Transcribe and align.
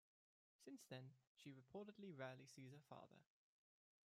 Since 0.65 0.81
then, 0.89 1.13
she 1.35 1.51
reportedly 1.53 2.11
rarely 2.17 2.47
sees 2.47 2.71
her 2.71 2.81
father. 2.89 3.21